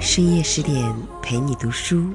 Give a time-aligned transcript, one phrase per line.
[0.00, 2.12] 深夜十点陪你读书，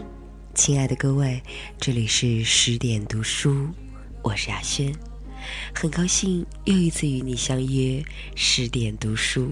[0.53, 1.41] 亲爱的各位，
[1.79, 3.67] 这里是十点读书，
[4.21, 4.93] 我是雅轩，
[5.73, 8.03] 很高兴又一次与你相约
[8.35, 9.51] 十点读书。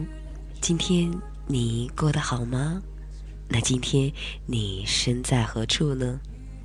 [0.59, 1.09] 今天
[1.47, 2.81] 你过得好吗？
[3.47, 4.11] 那今天
[4.45, 6.19] 你身在何处呢？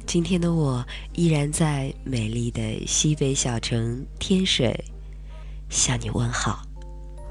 [0.07, 0.85] 今天的我
[1.15, 4.85] 依然在美丽的西北小城天水
[5.69, 6.63] 向你问好。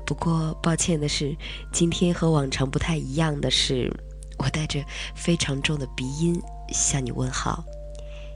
[0.05, 1.35] 不过抱歉的是，
[1.71, 3.91] 今天和往常不太一样的是，
[4.37, 4.83] 我带着
[5.15, 6.39] 非常重的鼻音
[6.71, 7.63] 向你问好。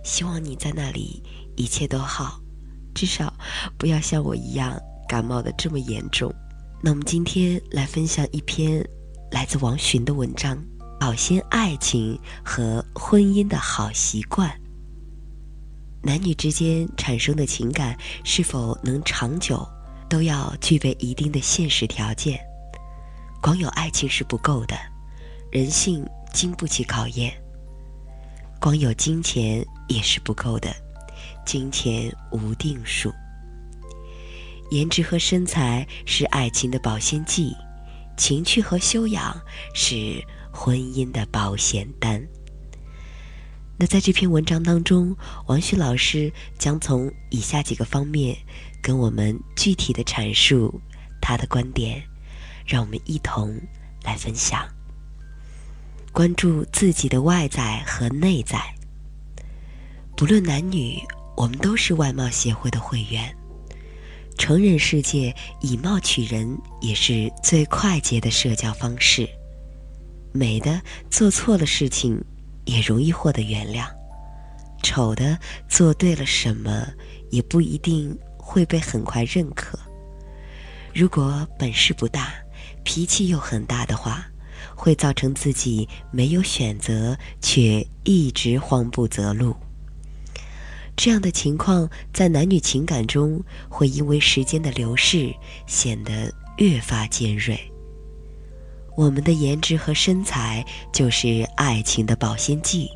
[0.03, 1.21] 希望你在那里
[1.55, 2.39] 一切都好，
[2.95, 3.33] 至少
[3.77, 6.33] 不要像我一样感冒的这么严重。
[6.81, 8.83] 那我们今天来分享一篇
[9.31, 10.57] 来自王洵的文章。
[10.99, 14.53] 保鲜爱情和婚姻的好习惯。
[16.03, 19.65] 男女之间产生的情感是否能长久，
[20.09, 22.39] 都要具备一定的现实条件。
[23.41, 24.75] 光有爱情是不够的，
[25.51, 27.31] 人性经不起考验。
[28.59, 30.75] 光有金钱也是不够的，
[31.45, 33.13] 金钱无定数。
[34.71, 37.55] 颜值和身材是爱情的保鲜剂，
[38.17, 39.39] 情趣和修养
[39.73, 40.21] 是。
[40.51, 42.27] 婚姻的保险单。
[43.77, 48.35] 那在这篇文章当中，王旭老师将从以下几个方面
[48.81, 50.79] 跟我们具体的阐述
[51.21, 52.01] 他的观点，
[52.65, 53.59] 让我们一同
[54.03, 54.67] 来分享。
[56.11, 58.59] 关注自己的外在和内在。
[60.17, 60.97] 不论男女，
[61.37, 63.33] 我们都是外貌协会的会员。
[64.37, 69.27] 成人世界以貌取人也是最快捷的社交方式。
[70.31, 72.23] 美的做错了事情，
[72.65, 73.85] 也容易获得原谅；
[74.81, 75.37] 丑的
[75.67, 76.87] 做对了什么，
[77.31, 78.17] 也不一定
[78.49, 79.77] 会被很快认可。
[80.91, 82.33] 如果本事不大，
[82.83, 84.25] 脾气又很大的话，
[84.75, 89.55] 会造成自己没有选择，却一直慌不择路。
[90.95, 95.31] 这样的情况在男女情感中，会因为时间的流逝，
[95.67, 97.55] 显得越发尖锐。
[98.97, 102.89] 我们的颜值和身材就是爱情的保鲜剂，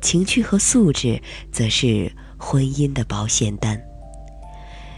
[0.00, 1.20] 情趣和素质
[1.52, 3.78] 则是婚姻的保险单。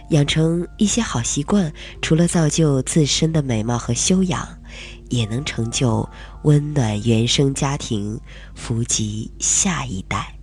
[0.09, 1.71] 养成一些好习惯，
[2.01, 4.47] 除了造就自身的美貌和修养，
[5.09, 6.07] 也能成就
[6.43, 8.19] 温暖原生家庭，
[8.55, 10.33] 福及下一代。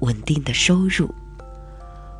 [0.00, 1.12] 稳定的收入，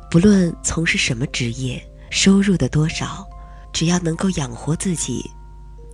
[0.09, 3.25] 不论从事什么职业，收入的多少，
[3.73, 5.23] 只要能够养活自己。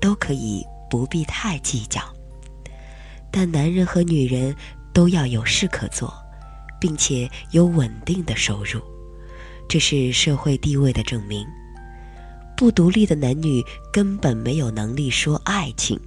[0.01, 2.01] 都可以不必太计较，
[3.31, 4.53] 但男人和女人
[4.93, 6.13] 都要有事可做，
[6.77, 8.81] 并且有稳定的收入，
[9.67, 11.45] 这是社会地位的证明。
[12.55, 15.99] 不独立的男女根本没有能力说爱情，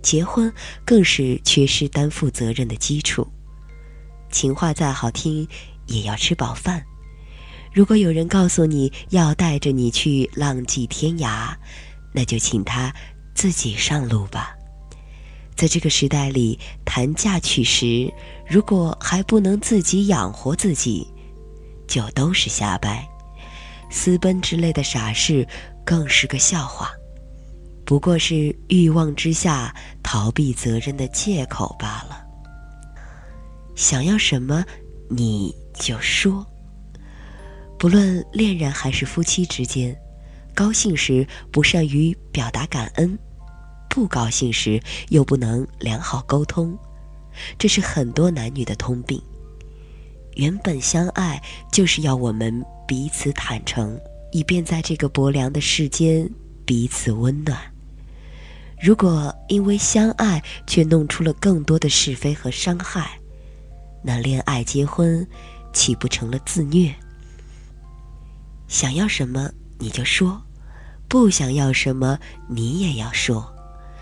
[0.00, 0.52] 结婚
[0.84, 3.26] 更是缺失担负责任的基础。
[4.30, 5.46] 情话再好听，
[5.86, 6.82] 也要吃饱饭。
[7.74, 11.54] 如果有人告诉你要带着你去浪迹天涯，
[12.12, 12.94] 那就请他
[13.34, 14.54] 自己上路吧。
[15.56, 18.10] 在这个时代里，谈嫁娶时，
[18.48, 21.06] 如果还不能自己养活自己，
[21.92, 23.06] 就都是瞎掰。
[23.90, 25.46] 私奔之类的傻事，
[25.84, 26.90] 更是个笑话，
[27.84, 32.24] 不过是欲望之下逃避责任的借口罢了。
[33.74, 34.64] 想要什么，
[35.10, 36.46] 你就说。
[37.78, 39.94] 不论恋人还是夫妻之间。
[40.54, 43.18] 高兴时不善于表达感恩，
[43.90, 46.74] 不高兴时又不能良好沟通，
[47.58, 49.22] 这是很多男女的通病。
[50.36, 53.98] 原本相爱就是要我们彼此坦诚，
[54.32, 56.28] 以便在这个薄凉的世间
[56.64, 57.58] 彼此温暖。
[58.80, 63.18] 如果因为相爱却弄出了更多的是非和伤害，
[64.02, 65.26] 那恋爱结婚
[65.72, 66.92] 岂不成了自虐？
[68.66, 69.50] 想要什么？
[69.78, 70.42] 你就说，
[71.08, 72.18] 不想要什么，
[72.48, 73.48] 你也要说。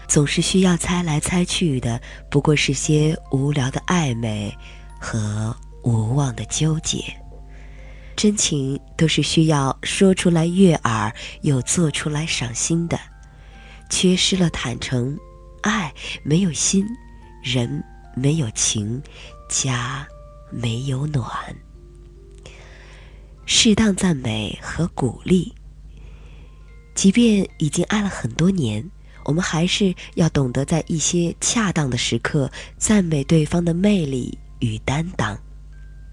[0.08, 2.00] 总是需要猜来猜去的，
[2.30, 4.56] 不过是些无聊的暧昧
[4.98, 7.02] 和无望的纠结。
[8.16, 12.98] 真情都是需要说出来悦耳，又做出来赏心的。
[13.88, 15.18] 缺失了坦诚，
[15.62, 15.92] 爱
[16.22, 16.86] 没有心，
[17.42, 17.82] 人
[18.14, 19.02] 没有情，
[19.48, 20.06] 家
[20.50, 21.26] 没有暖。
[23.46, 25.52] 适当赞美和鼓励。
[26.94, 28.88] 即便已经爱了很多年，
[29.24, 35.36] 我们还是要懂得在一些恰当的时刻赞美对方的魅力与担当，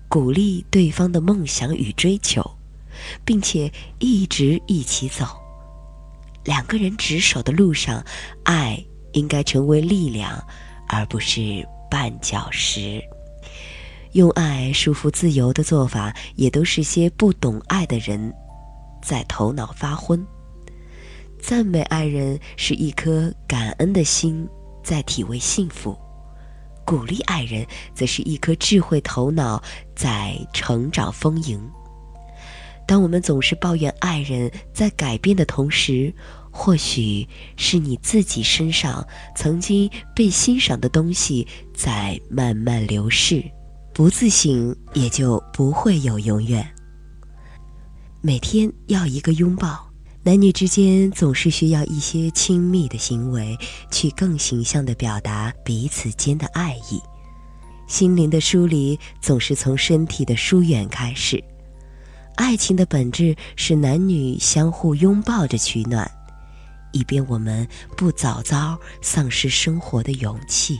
[0.09, 2.43] 鼓励对方的梦想与追求，
[3.25, 5.25] 并且一直一起走。
[6.43, 8.03] 两个人执手的路上，
[8.43, 8.81] 爱
[9.11, 10.41] 应该成为力量，
[10.87, 13.01] 而不是绊脚石。
[14.13, 18.33] 用爱束缚自由的做法，也都是些不懂爱的人
[19.01, 20.25] 在头脑发昏。
[21.39, 24.47] 赞美爱人是一颗感恩的心
[24.83, 25.95] 在体味幸福，
[26.87, 29.61] 鼓励爱人则是一颗智慧头脑
[29.93, 31.61] 在成长丰盈。
[32.87, 36.13] 当我们总是抱怨爱人在改变的同时，
[36.49, 39.05] 或许是你自己身上
[39.35, 41.45] 曾经被欣赏的东西
[41.75, 43.43] 在慢慢流逝。
[43.93, 46.65] 不自省，也就不会有永远。
[48.21, 49.86] 每天要一个拥抱，
[50.27, 53.57] 男女之间总是需要一些亲密的行为，
[53.89, 57.01] 去更形象地表达彼此间的爱意。
[57.87, 61.41] 心灵的疏离总是从身体的疏远开始。
[62.35, 66.05] 爱情的本质是男女相互拥抱着取暖，
[66.91, 67.65] 以便我们
[67.95, 70.77] 不早早丧失生活的勇气。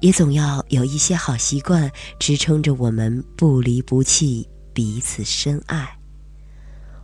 [0.00, 1.88] 也总要有一些好习惯
[2.18, 4.44] 支撑着我们不离不弃，
[4.74, 5.97] 彼此深爱。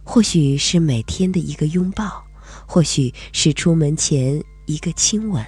[0.05, 2.23] 或许是每天的一个拥抱，
[2.67, 5.45] 或许是出门前一个亲吻，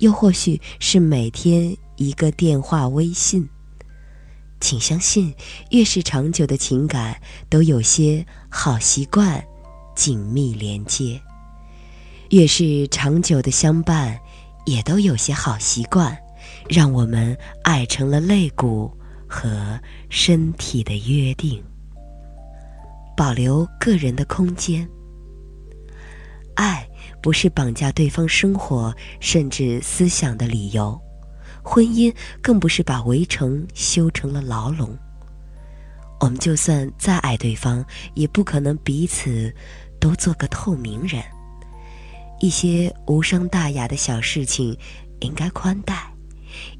[0.00, 3.48] 又或许是每天一个电话、微信。
[4.60, 5.32] 请相信，
[5.70, 9.42] 越是长久的情感，都有些好习惯
[9.94, 11.20] 紧密连接；
[12.30, 14.18] 越是长久的相伴，
[14.66, 16.18] 也都有些好习惯。
[16.68, 18.92] 让我们爱成了肋骨
[19.28, 19.78] 和
[20.10, 21.62] 身体的约定，
[23.18, 24.88] 保留个人的空间。
[26.54, 26.88] 爱
[27.20, 30.96] 不是绑架对方生活甚至思想的理由，
[31.64, 34.96] 婚姻更不是把围城修成了牢笼。
[36.20, 37.84] 我们就算再爱对方，
[38.14, 39.52] 也不可能彼此
[39.98, 41.20] 都做个透明人。
[42.38, 44.78] 一些无伤大雅的小事情，
[45.22, 46.08] 应该宽待。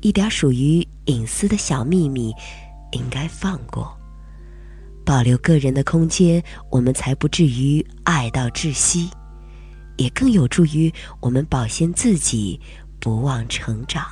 [0.02, 2.32] 一点属于隐私的小秘密，
[2.92, 3.97] 应该放过，
[5.08, 9.08] 保留个人的空间，我们才不至于爱到窒息，
[9.96, 12.60] 也更有助于我们保鲜自己，
[13.00, 14.04] 不忘成长。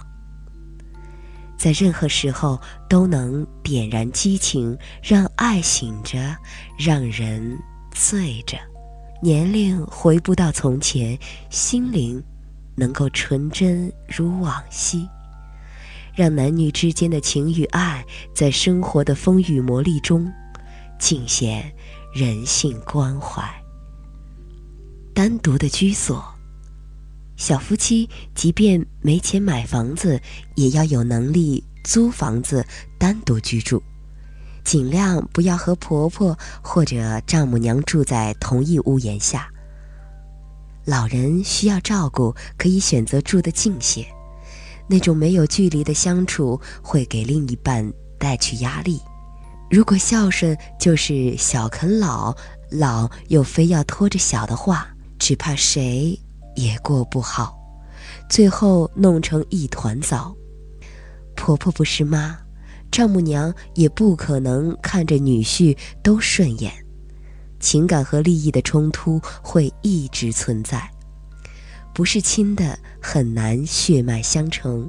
[1.59, 2.59] 在任何时候
[2.89, 6.35] 都能点燃激情，让爱醒着，
[6.79, 7.59] 让人
[7.93, 8.57] 醉着。
[9.23, 11.19] 年龄回不到从前，
[11.51, 12.25] 心灵
[12.75, 15.07] 能够纯真如往昔。
[16.15, 18.03] 让男女之间的情与爱，
[18.35, 20.27] 在生活的风雨磨砺中，
[20.99, 21.73] 尽显
[22.15, 23.43] 人性关怀。
[25.15, 26.25] 单独的居所，
[27.37, 30.21] 小夫妻即便没钱买房子，
[30.55, 32.65] 也要有能力租房子
[32.99, 33.83] 单独居住，
[34.65, 39.49] 尽量不要和婆婆或者丈母娘住在同一屋檐下。
[40.85, 44.07] 老人需要照顾，可以选择住得近些。
[44.89, 49.01] 那种没有距离的相处会给另一半带去压力。
[49.71, 52.35] 如果孝顺就是小啃老，
[52.71, 56.19] 老又非要拖着小的话，只怕谁
[56.55, 57.59] 也过不好，
[58.29, 60.35] 最后弄成一团糟。
[61.35, 62.39] 婆婆不是妈，
[62.93, 66.73] 丈母娘也不可能看着女婿都顺眼，
[67.59, 70.89] 情感和利益的冲突会一直存在。
[71.93, 74.89] 不是亲的很难血脉相承，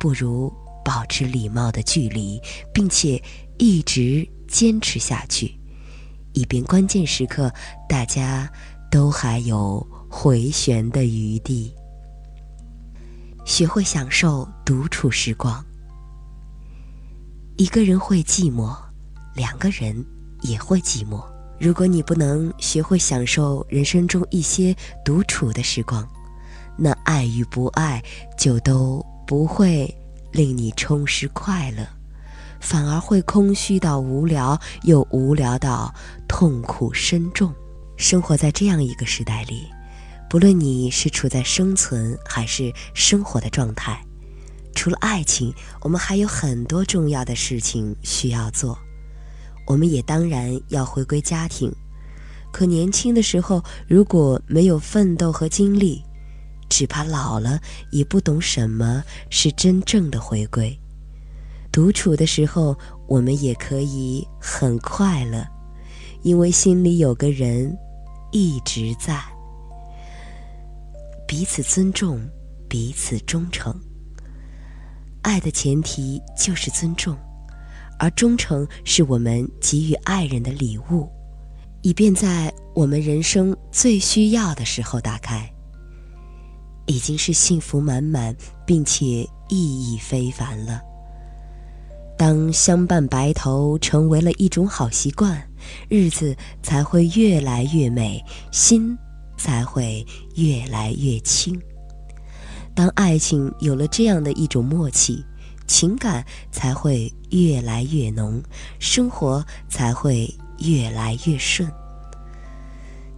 [0.00, 0.52] 不如
[0.84, 2.40] 保持礼貌的距离，
[2.72, 3.20] 并且
[3.58, 5.52] 一直坚持下去，
[6.32, 7.52] 以便关键时刻
[7.88, 8.50] 大家
[8.90, 11.74] 都还有回旋的余地。
[13.44, 15.64] 学会享受独处时光。
[17.56, 18.76] 一个人会寂寞，
[19.34, 20.04] 两个人
[20.42, 21.24] 也会寂寞。
[21.58, 26.08] 如果你不能学会享受人生中一些独处的时光，
[26.76, 28.00] 那爱与不爱
[28.36, 29.92] 就都不会
[30.30, 31.84] 令你充实快乐，
[32.60, 35.94] 反而会空虚到无聊，又无聊到
[36.26, 37.52] 痛苦深重。
[37.96, 39.66] 生活在这样一个时代里，
[40.30, 44.00] 不论你是处在生存还是生活的状态，
[44.74, 48.78] 除了爱情，我们还有很多重要的事情需要做。
[49.66, 51.74] 我们也当然要回归家庭，
[52.52, 56.02] 可年轻的时候如果没有奋斗和经历，
[56.68, 57.60] 只怕老了
[57.90, 60.78] 也不懂什么是真正的回归。
[61.78, 65.46] 独处的时候，我们也可以很快乐，
[66.22, 67.72] 因为心里有个人
[68.32, 69.16] 一直在。
[71.24, 72.20] 彼此尊重，
[72.68, 73.72] 彼此忠诚。
[75.22, 77.16] 爱的前提就是尊重，
[78.00, 81.08] 而忠诚是我们给予爱人的礼物，
[81.82, 85.48] 以便在我们人生最需要的时候打开。
[86.86, 90.82] 已经是幸福满满，并且意义非凡了。
[92.18, 95.40] 当相伴白头成为了一种好习惯，
[95.88, 98.98] 日子才会越来越美，心
[99.36, 101.58] 才会越来越轻。
[102.74, 105.24] 当爱情有了这样的一种默契，
[105.68, 108.42] 情感才会越来越浓，
[108.80, 111.70] 生活才会越来越顺。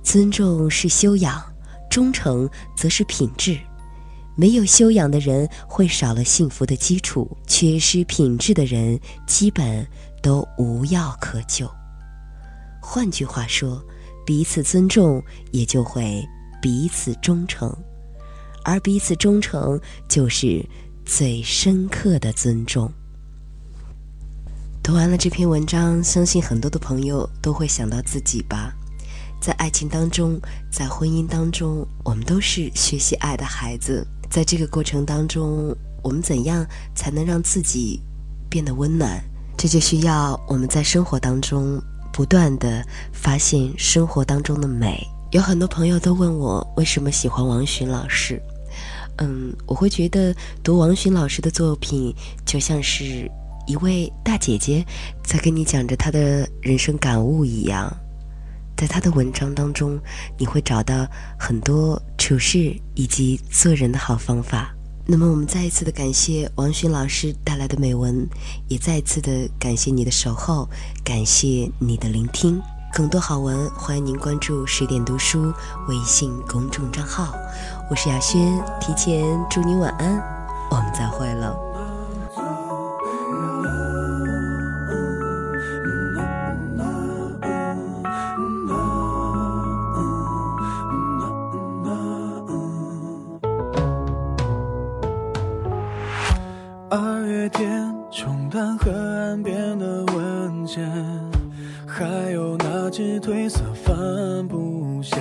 [0.02, 1.42] 尊重是修养。
[1.90, 3.58] 忠诚则是品质，
[4.40, 9.86] 没有修养的人会少了幸福的基础，缺失品质的人基本
[10.22, 11.70] 都无药可救。
[12.80, 13.84] 换句话说，
[14.24, 16.26] 彼此尊重也就会
[16.62, 17.70] 彼此忠诚，
[18.64, 19.78] 而彼此忠诚
[20.08, 20.64] 就是
[21.04, 22.90] 最深刻的尊重。
[24.82, 28.74] 读完了这篇文章，相信很多的朋友都会想到自己吧。
[29.40, 30.38] 在爱情当中，
[30.70, 34.06] 在婚姻当中，我们都是学习爱的孩子。
[34.28, 38.00] 在这个过程当中，我们怎样才能让自己
[38.48, 39.20] 变得温暖？
[39.56, 41.82] 这就需要我们在生活当中
[42.12, 45.06] 不断的发现生活当中的美。
[45.32, 48.40] 有很多朋友都问我为什么喜欢王洵老师。
[49.18, 52.14] 嗯，我会觉得读王洵老师的作品，
[52.46, 53.30] 就像是
[53.66, 54.84] 一位大姐姐
[55.24, 57.94] 在跟你讲着她的人生感悟一样。
[58.80, 60.00] 在他的文章当中，
[60.38, 61.06] 你会找到
[61.38, 64.74] 很多处事以及做人的好方法。
[65.04, 68.26] 那么，我们再一次的感谢王洵老师带来的美文，
[68.68, 70.66] 也再一次的感谢你的守候，
[71.04, 72.58] 感谢你的聆听。
[72.90, 75.52] 更多好文，欢迎您关注十点读书
[75.86, 77.34] 微信公众账号。
[77.90, 80.16] 我是雅轩，提前祝你晚安，
[80.70, 81.69] 我们再会了。
[98.78, 100.90] 河岸边的文件，
[101.86, 103.94] 还有那只褪色帆
[104.48, 105.16] 布鞋，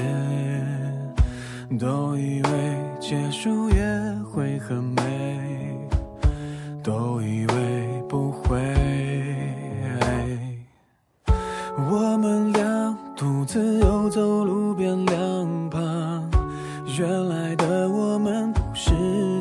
[1.79, 3.75] 都以为结束也
[4.31, 5.77] 会很美，
[6.83, 8.57] 都以为不会。
[11.91, 16.29] 我们俩独自游走路边两旁，
[16.97, 18.91] 原来的我们不是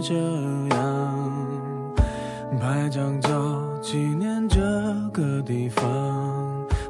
[0.03, 0.15] 这
[0.77, 0.79] 样。
[2.61, 3.28] 拍张照
[3.91, 4.61] 纪念这
[5.15, 5.83] 个地方，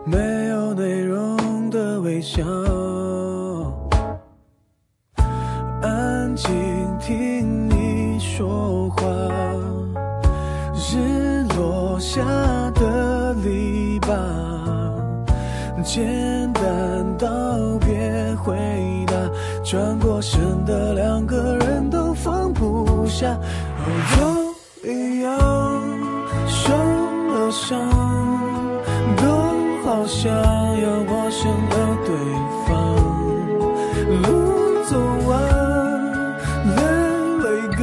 [0.05, 2.01] 没有内容的。
[2.01, 2.43] 微笑，
[5.81, 6.51] 安静
[6.99, 9.07] 听你说话。
[10.75, 12.21] 日落下
[12.75, 14.17] 的篱笆，
[15.85, 17.29] 简单道
[17.79, 18.57] 别回
[19.07, 19.15] 答。
[19.63, 23.39] 转过身的两个人都放不下，
[23.87, 23.87] 哦
[24.83, 25.39] 都一样，
[27.69, 27.77] 了伤，
[29.17, 29.23] 都
[29.85, 30.33] 好像
[30.81, 31.75] 要陌生了。
[32.07, 32.11] 对
[32.67, 32.73] 方，
[34.23, 34.27] 路
[34.85, 34.97] 走
[35.27, 35.31] 完，
[36.77, 36.81] 泪
[37.45, 37.47] 泪
[37.77, 37.81] 干，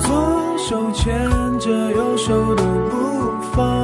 [0.00, 0.06] 左
[0.58, 1.02] 手牵
[1.58, 2.92] 着右手都不
[3.54, 3.82] 放，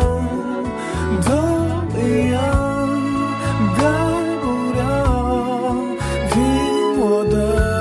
[1.24, 1.28] 都
[1.98, 1.98] 一
[2.30, 2.38] 样，
[3.78, 3.80] 改
[4.42, 4.44] 不
[4.76, 4.78] 了
[6.30, 6.34] 听
[7.00, 7.34] 我的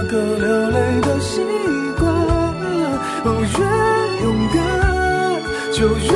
[0.09, 1.41] 歌流泪的习
[1.99, 2.07] 惯。
[3.25, 3.59] 哦，越
[4.23, 4.57] 勇敢
[5.73, 6.07] 就越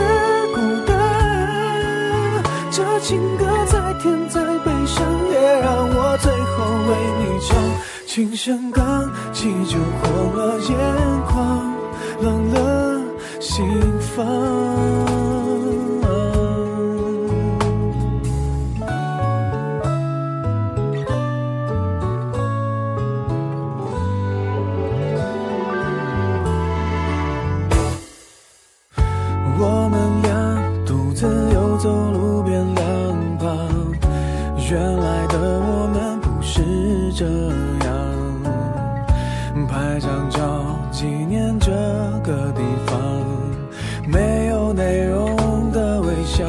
[6.88, 7.58] 为你唱，
[8.06, 10.78] 轻声刚起就红了眼
[11.26, 11.74] 眶，
[12.22, 13.02] 冷了
[13.40, 13.66] 心
[14.00, 14.26] 房。
[29.66, 30.32] 我们俩
[30.86, 33.48] 独自游走路边两旁，
[34.70, 35.73] 原来的我。
[36.56, 37.90] 是这样
[39.68, 40.40] 拍张照
[40.92, 41.72] 纪念这
[42.24, 42.96] 个地方
[44.08, 46.46] 没有内容的微笑。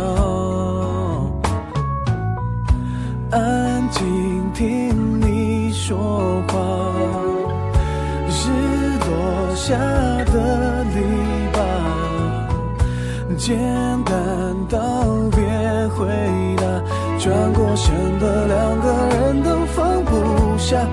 [3.30, 6.92] 安静听你说话
[8.28, 8.50] 是
[9.06, 9.74] 落下
[10.26, 11.00] 的篱
[11.54, 11.56] 笆
[13.38, 13.56] 简
[14.04, 14.78] 单道
[15.30, 15.40] 别
[15.96, 16.06] 回
[16.58, 16.62] 答
[17.18, 19.53] 转过身的两个人都
[20.64, 20.88] 下，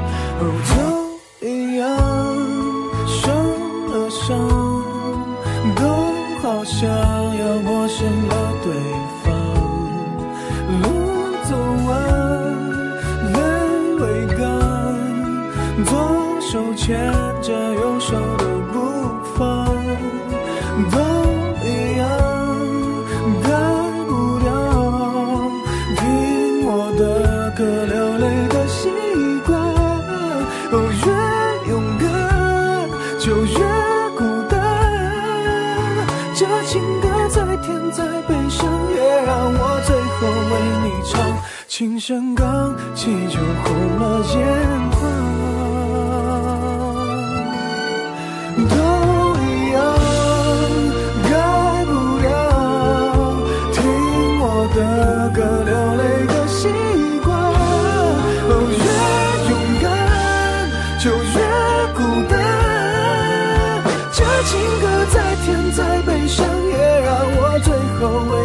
[41.71, 44.35] 琴声刚起就红了眼
[44.91, 44.99] 眶，
[48.67, 48.75] 都
[49.39, 49.79] 一样，
[51.23, 51.31] 改
[51.85, 52.27] 不了
[53.71, 53.79] 听
[54.41, 54.43] 我
[54.75, 54.77] 的
[55.33, 56.67] 歌流泪的习
[57.23, 57.31] 惯。
[58.49, 58.83] 哦，越
[59.47, 59.51] 勇
[59.81, 59.87] 敢
[60.99, 61.39] 就越
[61.95, 61.99] 孤
[62.29, 62.33] 单。
[64.11, 64.51] 这情
[64.81, 68.35] 歌再甜再悲伤，也让我最后为